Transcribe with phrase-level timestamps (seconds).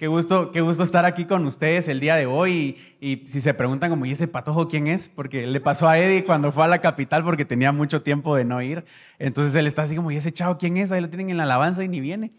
[0.00, 2.78] Qué gusto, qué gusto estar aquí con ustedes el día de hoy.
[3.02, 5.10] Y, si se preguntan como, ¿y ese patojo quién es?
[5.10, 8.46] Porque le pasó a Eddie cuando fue a la capital porque tenía mucho tiempo de
[8.46, 8.86] no ir.
[9.18, 10.90] Entonces él está así como, ¿y ese chavo quién es?
[10.90, 12.32] Ahí lo tienen en la alabanza y ni viene.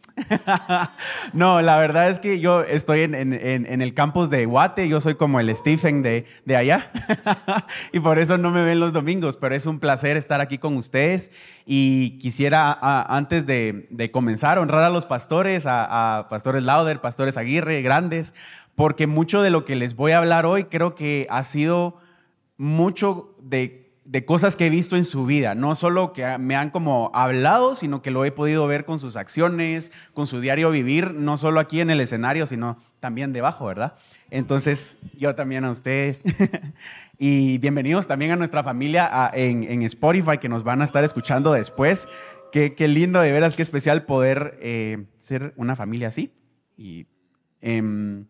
[1.33, 4.89] no, la verdad es que yo estoy en, en, el campus de Guate.
[4.89, 6.89] Yo soy como el Stephen de, de allá.
[7.93, 9.37] y por eso no me ven los domingos.
[9.37, 11.29] Pero es un placer estar aquí con ustedes.
[11.67, 12.75] Y quisiera,
[13.15, 18.33] antes de, de, comenzar, honrar a los pastores, a, a pastores Lauder, pastores Aguirre grandes,
[18.75, 21.97] porque mucho de lo que les voy a hablar hoy creo que ha sido
[22.57, 23.91] mucho de,
[24.25, 28.01] cosas que he visto en su vida, no solo que me han como hablado, sino
[28.01, 31.81] que lo he podido ver con sus acciones, con su diario vivir, no solo aquí
[31.81, 33.95] en el escenario, sino también debajo, ¿verdad?
[34.29, 36.21] Entonces, yo también a ustedes.
[37.19, 42.07] y bienvenidos también a nuestra familia en, Spotify que nos van a estar escuchando después.
[42.51, 46.31] Qué, lindo, de veras, qué especial poder eh, ser una familia así.
[46.77, 47.07] Y
[47.61, 48.25] Em,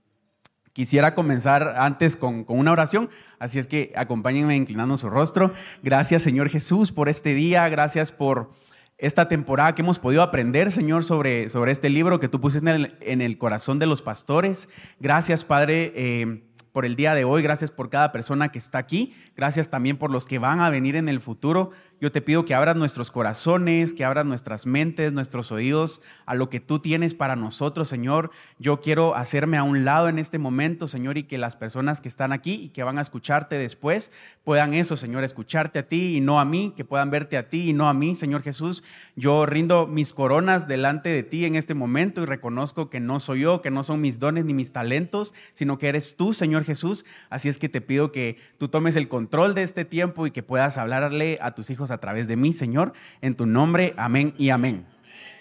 [0.74, 5.54] quisiera comenzar antes con, una oración, así es que acompáñenme inclinando su rostro.
[5.84, 8.52] Gracias Señor Jesús por este día, gracias por
[8.98, 12.76] esta temporada que hemos podido aprender, Señor, sobre, sobre este libro que tú pusiste en
[12.76, 14.70] el, en el corazón de los pastores.
[15.00, 15.92] Gracias, Padre.
[15.96, 19.98] Eh, por el día de hoy, gracias por cada persona que está aquí, gracias también
[19.98, 21.72] por los que van a venir en el futuro.
[22.02, 26.50] Yo te pido que abras nuestros corazones, que abras nuestras mentes, nuestros oídos a lo
[26.50, 28.32] que tú tienes para nosotros, Señor.
[28.58, 32.10] Yo quiero hacerme a un lado en este momento, Señor, y que las personas que
[32.10, 34.12] están aquí y que van a escucharte después
[34.44, 37.70] puedan eso, Señor, escucharte a ti y no a mí, que puedan verte a ti
[37.70, 38.84] y no a mí, Señor Jesús.
[39.16, 43.42] Yo rindo mis coronas delante de ti en este momento y reconozco que no soy
[43.42, 47.06] yo, que no son mis dones ni mis talentos, sino que eres tú, Señor Jesús.
[47.30, 50.42] Así es que te pido que tú tomes el control de este tiempo y que
[50.42, 53.94] puedas hablarle a tus hijos a través de mí, Señor, en tu nombre.
[53.98, 54.86] Amén y amén.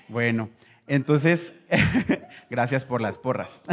[0.08, 0.50] Bueno,
[0.90, 1.52] entonces,
[2.50, 3.62] gracias por las porras.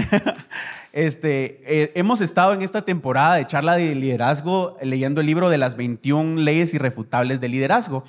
[0.93, 5.59] Este, eh, hemos estado en esta temporada de charla de liderazgo leyendo el libro de
[5.59, 8.03] las 21 leyes irrefutables de liderazgo.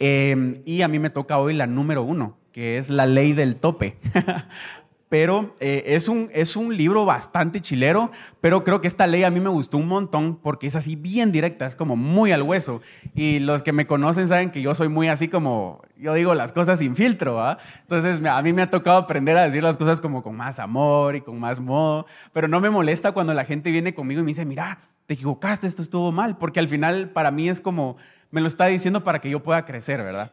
[0.00, 3.54] Em, y a mí me toca hoy la número uno, que es la ley del
[3.54, 3.98] tope.
[5.14, 8.10] pero eh, es, un, es un libro bastante chilero,
[8.40, 11.30] pero creo que esta ley a mí me gustó un montón porque es así bien
[11.30, 12.82] directa, es como muy al hueso.
[13.14, 16.52] Y los que me conocen saben que yo soy muy así como, yo digo las
[16.52, 17.40] cosas sin filtro.
[17.82, 21.14] Entonces a mí me ha tocado aprender a decir las cosas como con más amor
[21.14, 24.32] y con más modo, pero no me molesta cuando la gente viene conmigo y me
[24.32, 27.98] dice, mira, te equivocaste, esto estuvo mal, porque al final para mí es como,
[28.32, 30.32] me lo está diciendo para que yo pueda crecer, ¿verdad?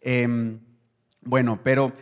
[0.00, 0.60] Em,
[1.22, 1.92] bueno, pero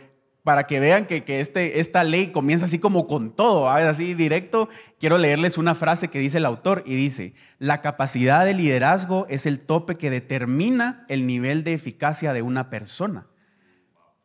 [0.49, 4.67] para que vean que, este, esta ley comienza así como con todo, así directo,
[4.99, 9.45] quiero leerles una frase que dice el autor y dice, la capacidad de liderazgo es
[9.45, 13.27] el tope que determina el nivel de eficacia de una persona.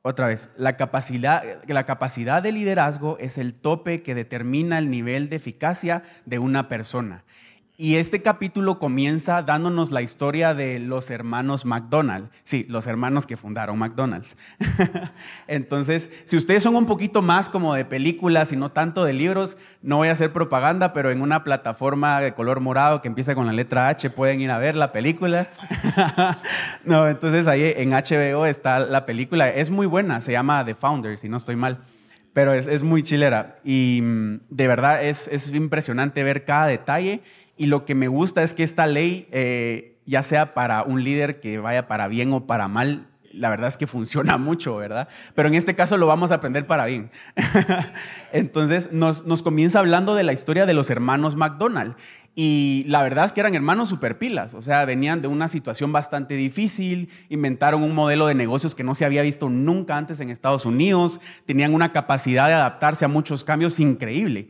[0.01, 5.29] Otra vez, la capacidad, la capacidad de liderazgo es el tope que determina el nivel
[5.29, 7.25] de eficacia de una persona.
[7.77, 12.31] Y este capítulo comienza dándonos la historia de los hermanos McDonald's.
[12.45, 14.37] Sí, los hermanos que fundaron McDonald's.
[15.49, 19.57] Entonces, si ustedes son un poquito más como de películas y no tanto de libros,
[19.83, 23.47] no voy a hacer propaganda, pero en una plataforma de color morado que empieza con
[23.47, 25.49] la letra H pueden ir a ver la película.
[26.85, 29.51] no, entonces ahí en HBO está la película.
[29.51, 31.81] Es muy buena, se llama The Founders, si no estoy mal
[32.33, 37.23] pero es, muy chilera y mm, de verdad es, es impresionante ver cada detalle
[37.57, 41.41] y lo que me gusta es que esta ley, eh, ya sea para un líder
[41.41, 45.09] que vaya para bien o para mal, la verdad es que funciona mucho, ¿verdad?
[45.35, 47.11] Pero en este caso lo vamos a aprender para bien.
[48.33, 51.95] Entonces nos, nos, comienza hablando de la historia de los hermanos McDonald.
[52.37, 56.35] Y la verdad es que eran hermanos superpilas, o sea, venían de una situación bastante
[56.35, 60.67] difícil, inventaron un modelo de negocios que no se había visto nunca antes en Estados
[60.67, 64.49] Unidos, tenían una capacidad de adaptarse a muchos cambios increíble.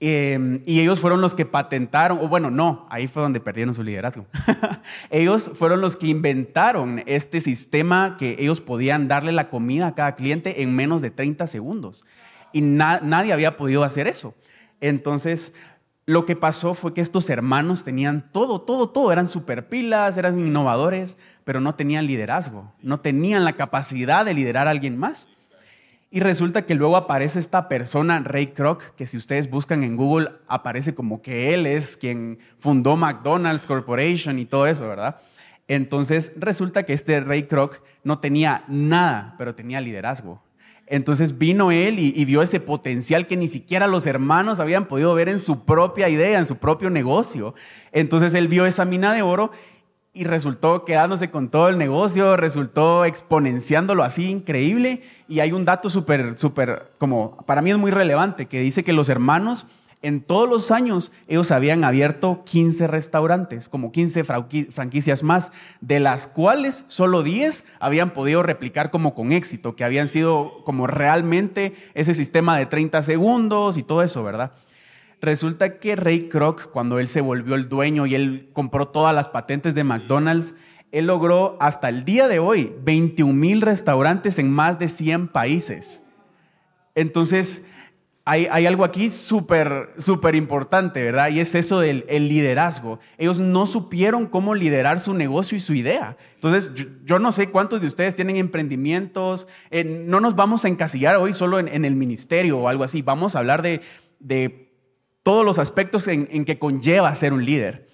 [0.00, 3.82] Em, y ellos fueron los que patentaron, o bueno, no, ahí fue donde perdieron su
[3.82, 4.26] liderazgo.
[5.10, 10.14] ellos fueron los que inventaron este sistema que ellos podían darle la comida a cada
[10.14, 12.04] cliente en menos de 30 segundos.
[12.52, 14.34] Y nadie había podido hacer eso.
[14.80, 15.52] Entonces,
[16.06, 19.10] lo que pasó fue que estos hermanos tenían todo, todo, todo.
[19.10, 22.72] Eran superpilas, eran innovadores, pero no tenían liderazgo.
[22.82, 25.28] No tenían la capacidad de liderar a alguien más.
[26.14, 30.30] Y resulta que luego aparece esta persona, Ray Kroc, que si ustedes buscan en Google
[30.46, 35.16] aparece como que él es quien fundó McDonald's Corporation y todo eso, ¿verdad?
[35.66, 40.40] Entonces resulta que este Ray Kroc no tenía nada, pero tenía liderazgo.
[40.86, 45.14] Entonces vino él y, y, vio ese potencial que ni siquiera los hermanos habían podido
[45.14, 47.56] ver en su propia idea, en su propio negocio.
[47.90, 49.50] Entonces él vio esa mina de oro
[50.16, 55.02] y resultó quedándose con todo el negocio, resultó exponenciándolo así increíble.
[55.28, 58.92] Y hay un dato súper, súper, como para mí es muy relevante, que dice que
[58.92, 59.66] los hermanos
[60.02, 65.50] en todos los años ellos habían abierto 15 restaurantes, como 15 franquicias más,
[65.80, 70.86] de las cuales solo 10 habían podido replicar como con éxito, que habían sido como
[70.86, 74.52] realmente ese sistema de 30 segundos y todo eso, ¿verdad?
[75.24, 79.28] Resulta que Ray Kroc, cuando él se volvió el dueño y él compró todas las
[79.28, 80.54] patentes de McDonald's,
[80.92, 86.02] él logró hasta el día de hoy 21 mil restaurantes en más de 100 países.
[86.94, 87.64] Entonces,
[88.26, 91.28] hay, algo aquí súper, súper importante, ¿verdad?
[91.28, 92.98] Y es eso del liderazgo.
[93.18, 96.16] Ellos no supieron cómo liderar su negocio y su idea.
[96.34, 96.70] Entonces,
[97.04, 99.46] yo, no sé cuántos de ustedes tienen emprendimientos.
[99.70, 103.02] Eh, no nos vamos a encasillar hoy solo en, el ministerio o algo así.
[103.02, 104.63] Vamos a hablar de,
[105.24, 107.88] todos los aspectos en, que conlleva ser un líder.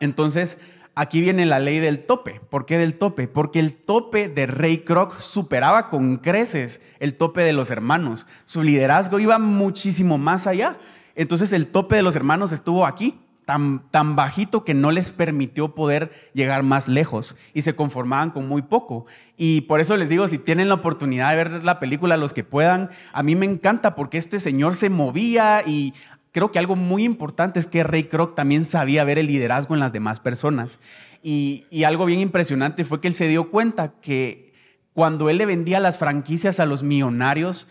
[0.00, 0.58] Entonces,
[0.94, 2.40] aquí viene la ley del tope.
[2.50, 3.28] ¿Por qué del tope?
[3.28, 8.26] Porque el tope de Ray Kroc superaba con creces el tope de los hermanos.
[8.44, 10.78] Su liderazgo iba muchísimo más allá.
[11.14, 15.74] Entonces el tope de los hermanos estuvo aquí, tan, tan bajito que no les permitió
[15.74, 19.06] poder llegar más lejos y se conformaban con muy poco.
[19.36, 22.44] Y por eso les digo, si tienen la oportunidad de ver la película, los que
[22.44, 25.94] puedan, a mí me encanta porque este señor se movía y
[26.32, 29.80] creo que algo muy importante es que Ray Kroc también sabía ver el liderazgo en
[29.80, 30.80] las demás personas.
[31.22, 34.52] Y, algo bien impresionante fue que él se dio cuenta que
[34.92, 37.68] cuando él le vendía las franquicias a los millonarios,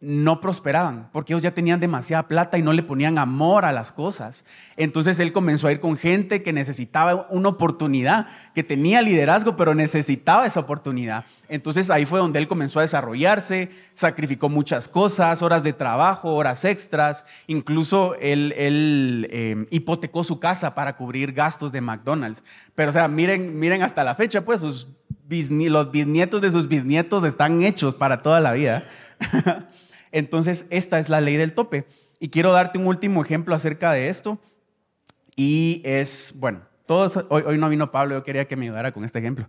[0.00, 3.90] no prosperaban, porque ellos ya tenían demasiada plata y no le ponían amor a las
[3.90, 4.44] cosas.
[4.76, 9.74] Entonces él comenzó a ir con gente que necesitaba una oportunidad, que tenía liderazgo, pero
[9.74, 11.24] necesitaba esa oportunidad.
[11.48, 16.64] Entonces ahí fue donde él comenzó a desarrollarse, sacrificó muchas cosas, horas de trabajo, horas
[16.64, 18.54] extras, incluso él,
[19.30, 22.44] em, hipotecó su casa para cubrir gastos de McDonald's.
[22.76, 24.86] Pero o sea, miren, miren hasta la fecha, pues los
[25.26, 28.86] bisnietos de sus bisnietos están hechos para toda la vida.
[30.12, 31.86] Entonces, esta es la ley del tope.
[32.20, 34.38] Y quiero darte un último ejemplo acerca de esto.
[35.36, 39.18] Y es, bueno, todos, hoy, no vino Pablo, yo quería que me ayudara con este
[39.18, 39.46] ejemplo.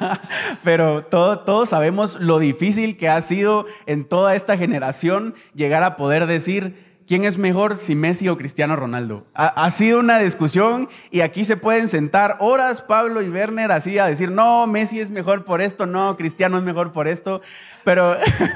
[0.62, 6.26] Pero todos sabemos lo difícil que ha sido en toda esta generación llegar a poder
[6.26, 9.26] decir, ¿quién es mejor, si Messi o Cristiano Ronaldo?
[9.32, 14.06] Ha, sido una discusión y aquí se pueden sentar horas Pablo y Werner así a
[14.06, 17.40] decir, no, Messi es mejor por esto, no, Cristiano es mejor por esto,
[17.82, 18.14] pero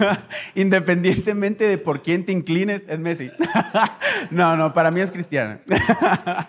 [0.54, 3.30] independientemente de por quién te inclines, es Messi.
[4.30, 5.58] no, no, para mí es Cristiano.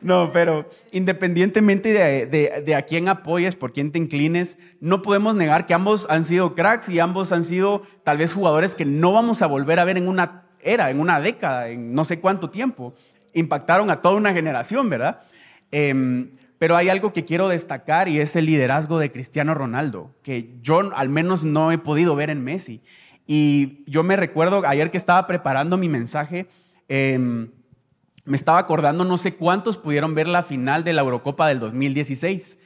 [0.00, 5.74] No, pero independientemente de, a quién apoyes, por quién te inclines, no podemos negar que
[5.74, 9.46] ambos han sido cracks y ambos han sido tal vez jugadores que no vamos a
[9.46, 12.94] volver a ver en una era, en una década, en no sé cuánto tiempo.
[13.32, 15.22] Impactaron a toda una generación, ¿verdad?
[15.70, 20.56] Em, pero hay algo que quiero destacar y es el liderazgo de Cristiano Ronaldo, que
[20.62, 22.82] yo al menos no he podido ver en Messi.
[23.26, 26.46] Y yo me recuerdo ayer que estaba preparando mi mensaje,
[26.88, 27.50] em,
[28.24, 32.58] me estaba acordando no sé cuántos pudieron ver la final de la Eurocopa del 2016.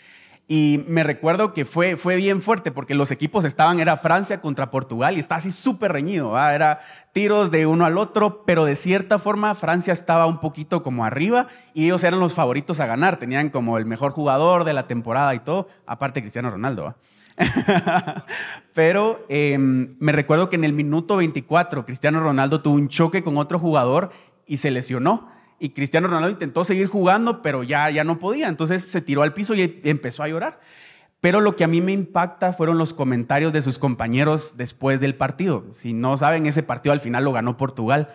[0.53, 4.73] Y me recuerdo que fue, fue bien fuerte porque los equipos estaban, era Francia contra
[4.73, 6.81] Portugal y estaba así súper reñido, era
[7.13, 11.47] tiros de uno al otro, pero de cierta forma Francia estaba un poquito como arriba
[11.73, 15.37] y ellos eran los favoritos a ganar, tenían como el mejor jugador de la temporada
[15.37, 16.97] y todo, aparte Cristiano Ronaldo.
[18.75, 23.39] pero em, me recuerdo que en el minuto 24 Cristiano Ronaldo tuvo un choque con
[23.39, 24.11] otro jugador
[24.49, 25.29] y se lesionó
[25.61, 28.49] y Cristiano Ronaldo intentó seguir jugando, pero ya, ya no podía.
[28.49, 30.61] Entonces se tiró al piso y empezó a llorar.
[31.21, 35.15] Pero lo que a mí me impacta fueron los comentarios de sus compañeros después del
[35.15, 35.67] partido.
[35.71, 38.09] Si no saben, ese partido al final lo ganó Portugal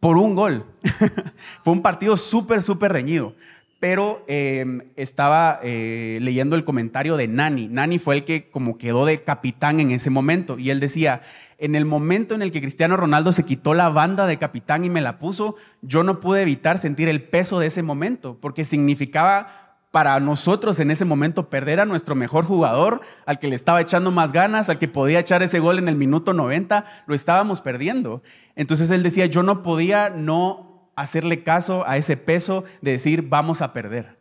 [0.00, 0.66] por un gol.
[1.62, 3.34] Fue un partido súper, súper reñido
[3.82, 7.66] pero em, estaba eh, leyendo el comentario de Nani.
[7.66, 11.20] Nani fue el que como quedó de capitán en ese momento y él decía,
[11.58, 14.88] en el momento en el que Cristiano Ronaldo se quitó la banda de capitán y
[14.88, 19.80] me la puso, yo no pude evitar sentir el peso de ese momento, porque significaba
[19.90, 24.12] para nosotros en ese momento perder a nuestro mejor jugador, al que le estaba echando
[24.12, 28.22] más ganas, al que podía echar ese gol en el minuto 90, lo estábamos perdiendo.
[28.54, 33.62] Entonces él decía, yo no podía no hacerle caso a ese peso de decir vamos
[33.62, 34.16] a perder.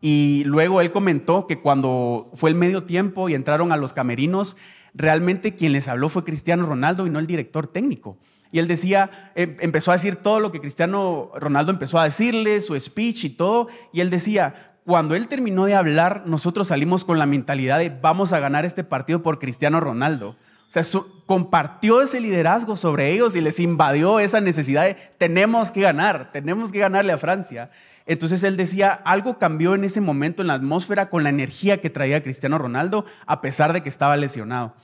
[0.00, 4.56] Y luego él comentó que cuando fue el medio tiempo y entraron a los camerinos,
[4.94, 8.18] realmente quien les habló fue Cristiano Ronaldo y no el director técnico.
[8.52, 12.60] Y él decía, em, empezó a decir todo lo que Cristiano Ronaldo empezó a decirle,
[12.60, 13.68] su speech y todo.
[13.92, 18.32] Y él decía, cuando él terminó de hablar, nosotros salimos con la mentalidad de vamos
[18.32, 20.36] a ganar este partido por Cristiano Ronaldo
[20.70, 25.80] O sea, compartió ese liderazgo sobre ellos y les invadió esa necesidad de tenemos que
[25.80, 27.72] ganar, tenemos que ganarle a Francia.
[28.06, 31.90] Entonces él decía, algo cambió en ese momento en la atmósfera con la energía que
[31.90, 34.74] traía Cristiano Ronaldo, a pesar de que estaba lesionado.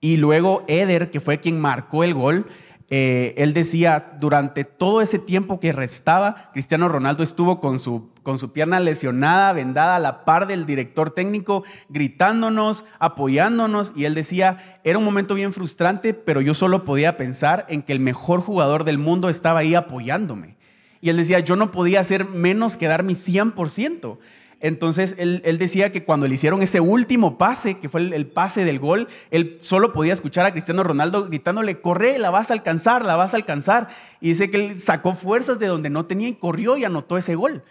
[0.00, 2.46] Y luego Eder, que fue quien marcó el gol,
[2.90, 8.38] eh, él decía, durante todo ese tiempo que restaba, Cristiano Ronaldo estuvo con su, con
[8.38, 14.80] su pierna lesionada, vendada a la par del director técnico, gritándonos, apoyándonos, y él decía,
[14.84, 18.84] era un momento bien frustrante, pero yo solo podía pensar en que el mejor jugador
[18.84, 20.56] del mundo estaba ahí apoyándome.
[21.02, 24.18] Y él decía, yo no podía hacer menos que dar mi 100%.
[24.60, 28.80] Entonces él, decía que cuando le hicieron ese último pase, que fue el, pase del
[28.80, 33.14] gol, él solo podía escuchar a Cristiano Ronaldo gritándole, corre, la vas a alcanzar, la
[33.14, 33.88] vas a alcanzar.
[34.20, 37.36] Y dice que él sacó fuerzas de donde no tenía y corrió y anotó ese
[37.36, 37.62] gol.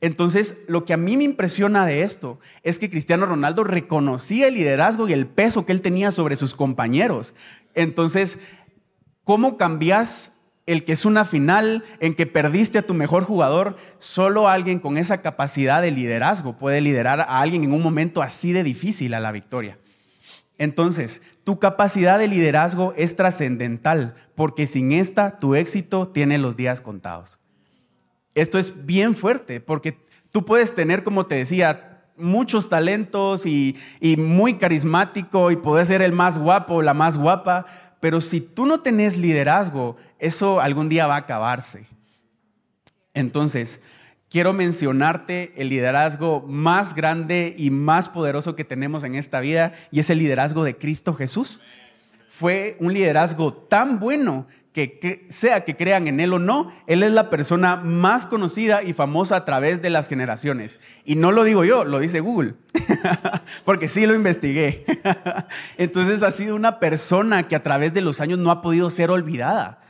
[0.00, 4.54] Entonces, lo que a mí me impresiona de esto es que Cristiano Ronaldo reconocía el
[4.54, 7.34] liderazgo y el peso que él tenía sobre sus compañeros.
[7.74, 8.38] Entonces,
[9.22, 10.33] ¿cómo cambias
[10.66, 14.96] el que es una final en que perdiste a tu mejor jugador, solo alguien con
[14.96, 19.20] esa capacidad de liderazgo puede liderar a alguien en un momento así de difícil a
[19.20, 19.78] la victoria.
[20.56, 26.80] Entonces, tu capacidad de liderazgo es trascendental, porque sin esta tu éxito tiene los días
[26.80, 27.38] contados.
[28.34, 29.98] Esto es bien fuerte, porque
[30.30, 33.76] tú puedes tener, como te decía, muchos talentos y,
[34.16, 37.66] muy carismático y puedes ser el más guapo la más guapa,
[38.00, 41.86] pero si tú no tenés liderazgo, eso algún día va a acabarse.
[43.14, 43.80] Entonces,
[44.28, 50.00] quiero mencionarte el liderazgo más grande y más poderoso que tenemos en esta vida y
[50.00, 51.60] es el liderazgo de Cristo Jesús.
[52.28, 57.12] Fue un liderazgo tan bueno que, sea que crean en Él o no, Él es
[57.12, 60.80] la persona más conocida y famosa a través de las generaciones.
[61.04, 62.54] Y no lo digo yo, lo dice Google,
[63.64, 64.84] porque sí lo investigué.
[65.78, 69.12] Entonces ha sido una persona que a través de los años no ha podido ser
[69.12, 69.83] olvidada.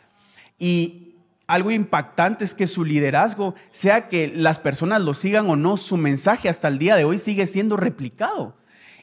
[0.65, 1.17] Y
[1.47, 5.99] algo impactante es que su liderazgo, sea que las personas lo sigan o no, su
[5.99, 8.57] mensaje hasta el día de hoy sigue siendo replicado.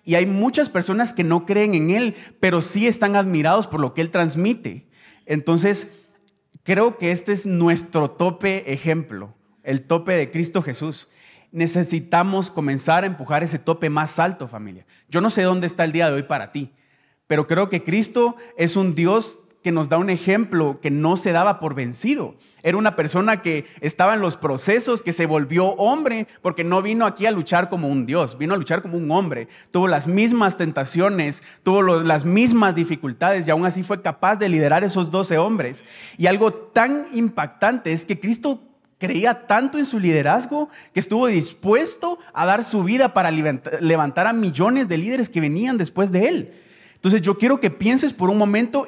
[0.04, 3.94] Y hay muchas personas que no creen en él, pero sí están admirados por lo
[3.94, 4.88] que él transmite.
[5.28, 5.90] Entonces,
[6.64, 11.10] creo que este es nuestro tope ejemplo, el tope de Cristo Jesús.
[11.52, 14.88] Necesitamos comenzar a empujar ese tope más alto, familia.
[15.10, 16.72] Yo no sé dónde está el día de hoy para ti,
[17.28, 21.32] pero creo que Cristo es un Dios que nos da un ejemplo que no se
[21.32, 22.36] daba por vencido.
[22.64, 27.06] Era una persona que estaba en los procesos, que se volvió hombre, porque no vino
[27.06, 29.48] aquí a luchar como un Dios, vino a luchar como un hombre.
[29.72, 34.84] Tuvo las mismas tentaciones, tuvo las mismas dificultades y aún así fue capaz de liderar
[34.84, 35.84] esos doce hombres.
[36.18, 38.62] Y algo tan impactante es que Cristo
[39.00, 44.34] creía tanto en su liderazgo que estuvo dispuesto a dar su vida para levantar a
[44.34, 46.54] millones de líderes que venían después de él.
[46.94, 48.88] Entonces yo quiero que pienses por un momento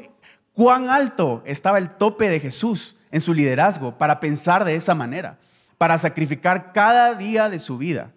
[0.54, 5.38] cuán alto estaba el tope de Jesús en su liderazgo para pensar de esa manera,
[5.78, 8.12] para sacrificar cada día de su vida.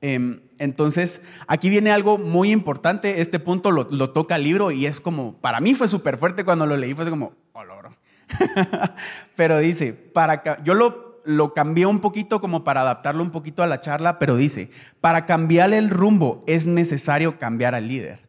[0.00, 3.20] Em, entonces, aquí viene algo muy importante.
[3.20, 6.66] Este punto lo, toca el libro y es como, para mí fue súper fuerte cuando
[6.66, 7.96] lo leí, fue como, oh, logro.
[9.36, 13.66] pero dice, para, yo lo, lo cambié un poquito como para adaptarlo un poquito a
[13.66, 14.70] la charla, pero dice,
[15.00, 18.27] para cambiar el rumbo es necesario cambiar al líder.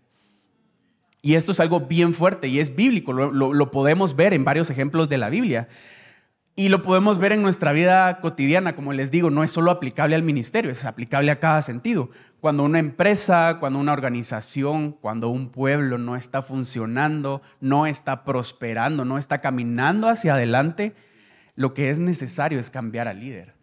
[1.22, 5.10] Y esto es algo bien fuerte y es bíblico, lo, podemos ver en varios ejemplos
[5.10, 5.68] de la Biblia.
[6.56, 10.16] Y lo podemos ver en nuestra vida cotidiana, como les digo, no es solo aplicable
[10.16, 12.10] al ministerio, es aplicable a cada sentido.
[12.42, 19.06] Cuando una empresa, cuando una organización, cuando un pueblo no está funcionando, no está prosperando,
[19.06, 20.94] no está caminando hacia adelante,
[21.56, 23.59] lo que es necesario es cambiar al líder.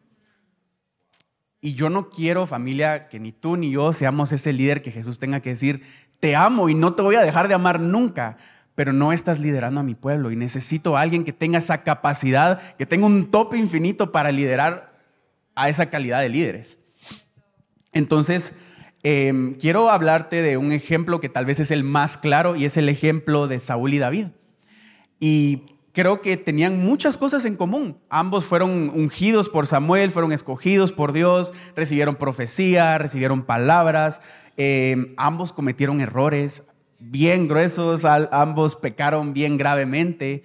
[1.60, 5.18] Y yo no quiero, familia, que ni tú ni yo seamos ese líder que Jesús
[5.18, 5.82] tenga que decir,
[6.20, 8.38] te amo y no te voy a dejar de amar nunca,
[8.74, 12.76] pero no estás liderando a mi pueblo y necesito a alguien que tenga esa capacidad,
[12.76, 15.00] que tenga un tope infinito para liderar
[15.54, 16.78] a esa calidad de líderes.
[17.92, 18.52] Entonces,
[19.02, 22.76] em, quiero hablarte de un ejemplo que tal vez es el más claro y es
[22.76, 24.26] el ejemplo de Saúl y David.
[25.18, 25.62] Y
[25.96, 27.98] creo que tenían muchas cosas en común.
[28.08, 34.20] Ambos fueron ungidos por Samuel, fueron escogidos por Dios, recibieron profecía, recibieron palabras,
[34.56, 36.62] Em, ambos cometieron errores
[36.98, 40.44] bien gruesos, ambos pecaron bien gravemente,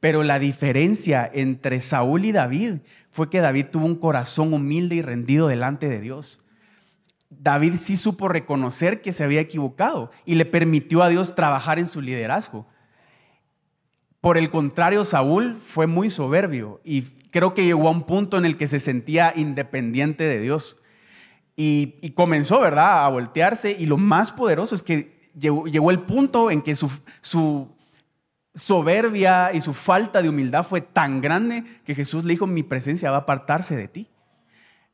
[0.00, 2.78] pero la diferencia entre Saúl y David
[3.10, 6.40] fue que David tuvo un corazón humilde y rendido delante de Dios.
[7.28, 11.86] David sí supo reconocer que se había equivocado y le permitió a Dios trabajar en
[11.86, 12.66] su liderazgo.
[14.20, 18.44] Por el contrario, Saúl fue muy soberbio y creo que llegó a un punto en
[18.44, 20.76] el que se sentía independiente de Dios.
[21.56, 23.76] Y, comenzó, ¿verdad?, a voltearse.
[23.78, 27.68] Y lo más poderoso es que llegó, el punto en que su, su
[28.54, 33.10] soberbia y su falta de humildad fue tan grande que Jesús le dijo, mi presencia
[33.10, 34.08] va a apartarse de ti.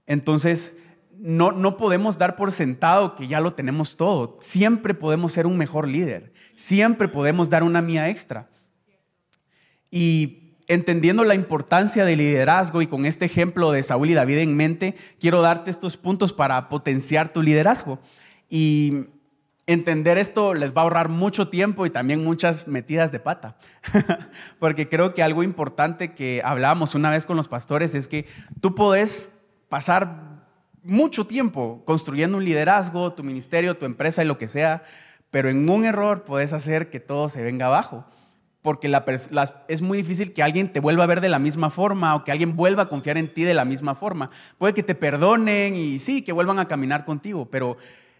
[0.06, 0.78] Entonces,
[1.18, 4.36] no, no podemos dar por sentado que ya lo tenemos todo.
[4.40, 6.32] Siempre podemos ser un mejor líder.
[6.56, 8.48] Siempre podemos dar una mía extra.
[9.90, 14.56] Y entendiendo la importancia del liderazgo y con este ejemplo de Saúl y David en
[14.56, 18.00] mente, quiero darte estos puntos para potenciar tu liderazgo.
[18.48, 19.06] Y
[19.66, 23.56] entender esto les va a ahorrar mucho tiempo y también muchas metidas de pata.
[24.58, 28.26] Porque creo que algo importante que hablábamos una vez con los pastores es que
[28.60, 29.30] tú podés
[29.68, 30.36] pasar
[30.82, 34.84] mucho tiempo construyendo un liderazgo, tu ministerio, tu empresa y lo que sea,
[35.30, 38.06] pero en un error puedes hacer que todo se venga abajo.
[38.66, 38.92] Porque
[39.68, 42.32] es muy difícil que alguien te vuelva a ver de la misma forma o que
[42.32, 44.30] alguien vuelva a confiar en ti de la misma forma.
[44.58, 47.76] Puede que te perdonen y sí, que vuelvan a caminar contigo, pero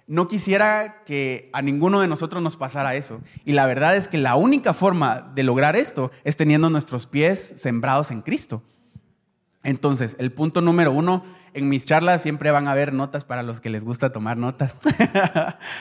[0.07, 3.23] no quisiera que a ninguno de nosotros nos pasara eso.
[3.45, 7.55] Y la verdad es que la única forma de lograr esto es teniendo nuestros pies
[7.57, 8.63] sembrados en Cristo.
[9.65, 11.25] Entonces, el punto número uno,
[11.57, 14.79] en mis charlas siempre van a haber notas para los que les gusta tomar notas.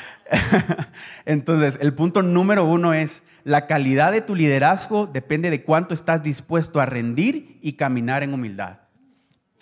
[1.26, 6.24] Entonces, el punto número uno es, la calidad de tu liderazgo depende de cuánto estás
[6.24, 8.80] dispuesto a rendir y caminar en humildad.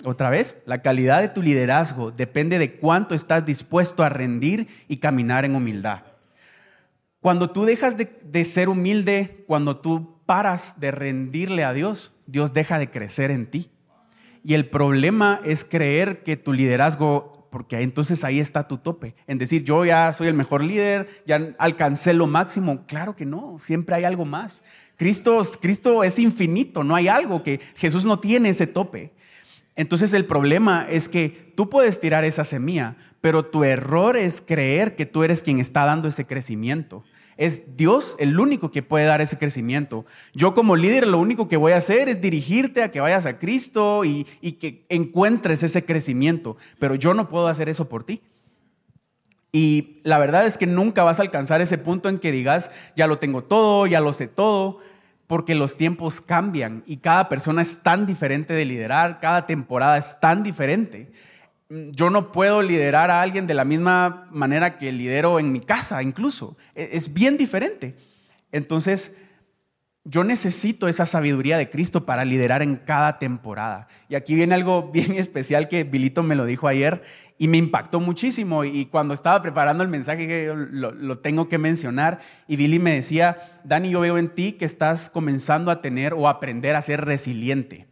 [0.06, 4.98] Otra vez, la calidad de tu liderazgo depende de cuánto estás dispuesto a rendir y
[4.98, 6.04] caminar en humildad.
[7.22, 12.78] Cuando tú dejas de, ser humilde, cuando tú paras de rendirle a Dios, Dios deja
[12.78, 13.72] de crecer en ti.
[14.44, 19.38] Y el problema es creer que tu liderazgo, porque entonces ahí está tu tope, en
[19.38, 22.86] decir, yo ya soy el mejor líder, ya alcancé lo máximo.
[22.86, 24.64] Claro que no, siempre hay algo más.
[24.98, 29.14] Cristo, Cristo es infinito, no hay algo que Jesús no tiene ese tope.
[29.76, 34.96] Entonces el problema es que tú puedes tirar esa semilla, pero tu error es creer
[34.96, 37.04] que tú eres quien está dando ese crecimiento.
[37.38, 40.06] Es Dios el único que puede dar ese crecimiento.
[40.34, 43.40] Yo como líder lo único que voy a hacer es dirigirte a que vayas a
[43.40, 44.24] Cristo y,
[44.60, 48.22] que encuentres ese crecimiento, pero yo no puedo hacer eso por ti.
[49.52, 53.08] Y la verdad es que nunca vas a alcanzar ese punto en que digas, ya
[53.08, 54.80] lo tengo todo, ya lo sé todo,
[55.28, 60.20] porque los tiempos cambian y cada persona es tan diferente de liderar, cada temporada es
[60.20, 61.12] tan diferente.
[61.70, 66.04] Yo no puedo liderar a alguien de la misma manera que lidero en mi casa,
[66.04, 66.58] incluso.
[66.76, 67.96] E-, es bien diferente.
[68.52, 69.14] Entonces,
[70.06, 73.88] yo necesito esa sabiduría de Cristo para liderar en cada temporada.
[74.10, 77.04] Y aquí viene algo bien especial que Bilito me lo dijo ayer
[77.38, 78.66] y me impactó muchísimo.
[78.66, 82.20] Y cuando estaba preparando el mensaje, lo, lo, tengo que mencionar.
[82.48, 86.28] Y Billy me decía, Dani, yo veo en ti que estás comenzando a tener o
[86.28, 87.88] aprender a ser resiliente.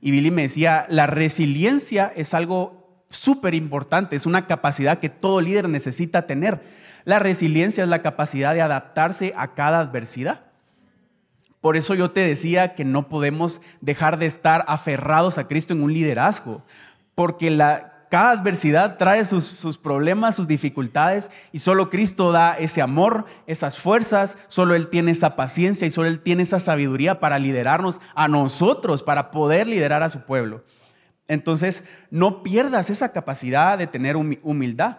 [0.00, 2.81] Y Billy me decía, la resiliencia es algo
[3.12, 6.62] súper importante, es una capacidad que todo líder necesita tener.
[7.04, 10.40] La resiliencia es la capacidad de adaptarse a cada adversidad.
[11.60, 15.82] Por eso yo te decía que no podemos dejar de estar aferrados a Cristo en
[15.82, 16.62] un liderazgo,
[17.14, 23.24] porque la, cada adversidad trae sus, problemas, sus dificultades y solo Cristo da ese amor,
[23.46, 28.02] esas fuerzas, solo Él tiene esa paciencia y solo Él tiene esa sabiduría para liderarnos
[28.14, 30.62] a nosotros, para poder liderar a su pueblo.
[31.32, 34.98] Entonces, no pierdas esa capacidad de tener humildad.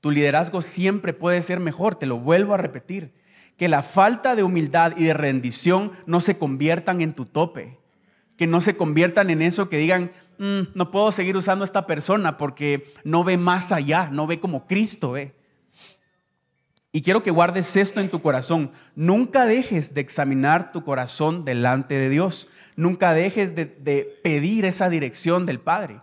[0.00, 3.14] Tu liderazgo siempre puede ser mejor, te lo vuelvo a repetir.
[3.56, 7.78] Que la falta de humildad y de rendición no se conviertan en tu tope,
[8.36, 11.86] que no se conviertan en eso que digan, Mm, no puedo seguir usando a esta
[11.86, 15.34] persona porque no ve más allá, no ve como Cristo ve.
[16.92, 18.70] Y quiero que guardes esto en tu corazón.
[18.94, 22.48] Nunca dejes de examinar tu corazón delante de Dios.
[22.76, 23.66] Nunca dejes de,
[24.22, 26.00] pedir esa dirección del Padre.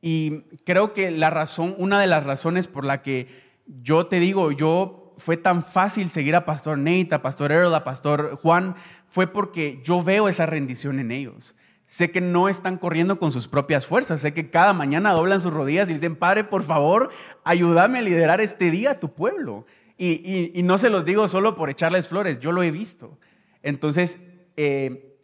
[0.00, 3.26] Y creo que la razón, una de las razones por la que
[3.66, 7.84] yo te digo, yo fue tan fácil seguir a Pastor Nate, a Pastor Earl, a
[7.84, 8.76] Pastor Juan,
[9.08, 11.54] fue porque yo veo esa rendición en ellos.
[11.86, 14.20] Sé que no están corriendo con sus propias fuerzas.
[14.20, 17.10] Sé que cada mañana doblan sus rodillas y dicen, Padre, por favor,
[17.44, 19.66] ayúdame a liderar este día a tu pueblo.
[19.98, 23.18] Y, no se los digo solo por echarles flores, yo lo he visto.
[23.62, 24.18] Entonces,
[24.56, 25.18] eh,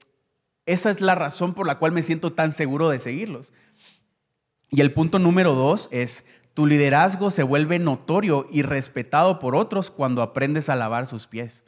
[0.66, 3.52] esa es la razón por la cual me siento tan seguro de seguirlos.
[4.70, 9.90] Y el punto número dos es, tu liderazgo se vuelve notorio y respetado por otros
[9.90, 11.64] cuando aprendes a lavar sus pies.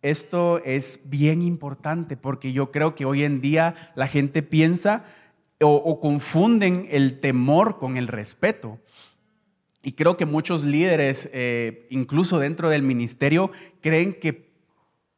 [0.00, 5.04] Esto es bien importante porque yo creo que hoy en día la gente piensa
[5.60, 8.80] o, confunden el temor con el respeto.
[9.84, 14.51] Y creo que muchos líderes, eh, incluso dentro del ministerio, creen que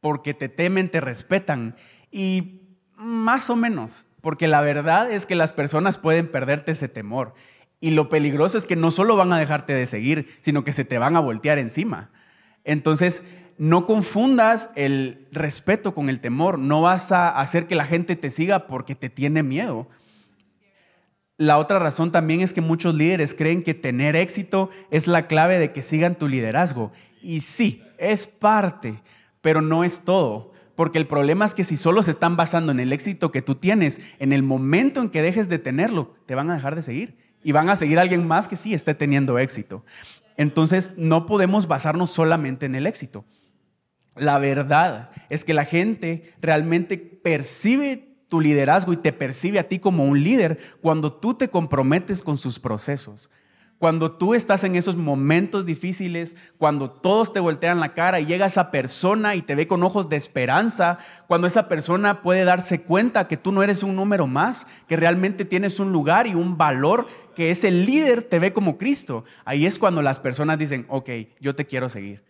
[0.05, 1.75] porque te temen, te respetan.
[2.11, 2.61] Y
[2.95, 7.33] más o menos, porque la verdad es que las personas pueden perderte ese temor.
[7.79, 10.85] Y lo peligroso es que no solo van a dejarte de seguir, sino que se
[10.85, 12.11] te van a voltear encima.
[12.65, 13.23] Entonces,
[13.57, 16.59] no confundas el respeto con el temor.
[16.59, 19.87] No vas a hacer que la gente te siga porque te tiene miedo.
[21.37, 25.57] La otra razón también es que muchos líderes creen que tener éxito es la clave
[25.57, 26.91] de que sigan tu liderazgo.
[27.23, 29.01] Y sí, es parte,
[29.45, 30.53] pero no es todo.
[30.73, 33.53] Porque el problema es que si solo se están basando en el éxito que tú
[33.53, 37.15] tienes, en el momento en que dejes de tenerlo, te van a dejar de seguir.
[37.43, 39.85] Y van a seguir a alguien más que sí esté teniendo éxito.
[40.35, 43.23] Entonces, no podemos basarnos solamente en el éxito.
[44.15, 49.77] La verdad es que la gente realmente percibe tu liderazgo y te percibe a ti
[49.77, 53.29] como un líder cuando tú te comprometes con sus procesos.
[53.77, 58.45] Cuando tú estás en esos momentos difíciles, cuando todos te voltean la cara y llega
[58.45, 63.27] esa persona y te ve con ojos de esperanza, cuando esa persona puede darse cuenta
[63.27, 67.07] que tú no eres un número más, que realmente tienes un lugar y un valor,
[67.35, 71.09] que ese líder te ve como Cristo, ahí es cuando las personas dicen, ok,
[71.41, 72.23] yo te quiero seguir.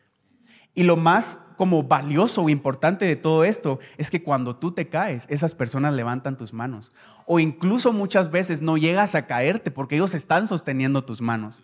[0.73, 4.87] Y lo más como valioso o importante de todo esto es que cuando tú te
[4.87, 6.91] caes, esas personas levantan tus manos.
[7.25, 11.63] O incluso muchas veces no llegas a caerte porque ellos están sosteniendo tus manos.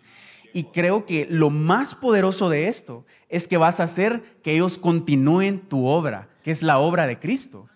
[0.52, 4.78] Y creo que lo más poderoso de esto es que vas a hacer que ellos
[4.78, 7.68] continúen tu obra, que es la obra de Cristo.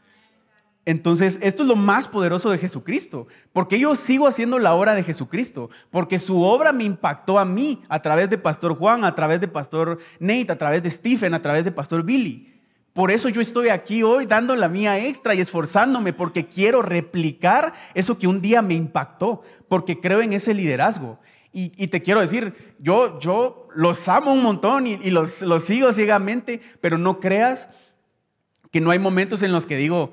[0.88, 5.03] Entonces, esto es lo más poderoso de Jesucristo, porque yo sigo haciendo la obra de
[5.03, 9.40] Jesucristo, porque su obra me impactó a mí a través de Pastor Juan, a través
[9.40, 12.55] de Pastor Nate, a través de Stephen, a través de Pastor Billy.
[12.92, 17.75] Por eso yo estoy aquí hoy dando la mía extra y esforzándome porque quiero replicar
[17.94, 21.18] eso que un día me impactó, porque creo en ese liderazgo.
[21.53, 25.90] Y, te quiero decir, yo, yo los amo un montón y, y los, los sigo
[25.92, 27.70] ciegamente, pero no creas
[28.70, 30.12] que no hay momentos en los que digo,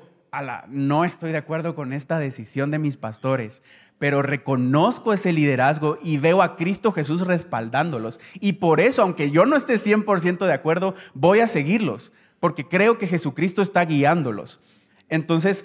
[0.68, 3.62] no estoy de acuerdo con esta decisión de mis pastores,
[3.98, 8.20] pero reconozco ese liderazgo y veo a Cristo Jesús respaldándolos.
[8.40, 12.98] Y por eso, aunque yo no esté 100% de acuerdo, voy a seguirlos, porque creo
[12.98, 14.60] que Jesucristo está guiándolos.
[15.08, 15.64] Entonces,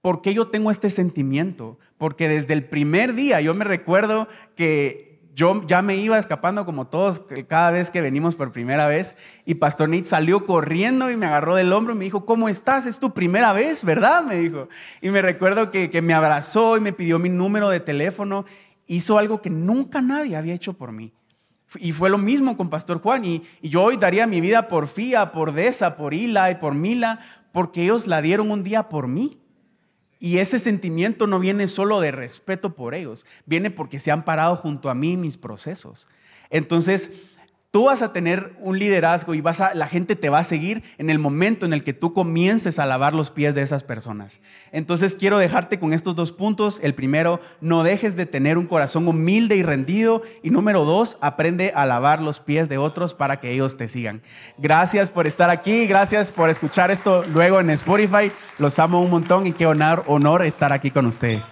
[0.00, 1.78] ¿por qué yo tengo este sentimiento?
[1.96, 5.07] Porque desde el primer día yo me recuerdo que
[5.38, 9.14] yo ya me iba escapando como todos cada vez que venimos por primera vez
[9.46, 12.86] y Pastor Nate salió corriendo y me agarró del hombro y me dijo, ¿cómo estás?
[12.86, 14.24] Es tu primera vez, ¿verdad?
[14.24, 14.68] Me dijo.
[15.00, 18.46] Y me recuerdo que, que me abrazó y me pidió mi número de teléfono.
[18.88, 21.12] Hizo algo que nunca nadie había hecho por mí.
[21.76, 23.24] Y fue lo mismo con Pastor Juan.
[23.24, 26.74] Y, y yo hoy daría mi vida por Fía, por Desa, por Hila y por
[26.74, 27.20] Mila,
[27.52, 29.38] porque ellos la dieron un día por mí.
[30.20, 34.56] Y ese sentimiento no viene solo de respeto por ellos, viene porque se han parado
[34.56, 36.08] junto a mí mis procesos.
[36.50, 37.10] Entonces,
[37.70, 40.82] Tú vas a tener un liderazgo y vas a, la gente te va a seguir
[40.96, 44.40] en el momento en el que tú comiences a lavar los pies de esas personas.
[44.72, 46.80] Entonces quiero dejarte con estos dos puntos.
[46.82, 50.22] El primero, no dejes de tener un corazón humilde y rendido.
[50.42, 54.22] Y número dos, aprende a lavar los pies de otros para que ellos te sigan.
[54.56, 58.32] Gracias por estar aquí, gracias por escuchar esto luego en Spotify.
[58.56, 61.44] Los amo un montón y qué honor, honor estar aquí con ustedes.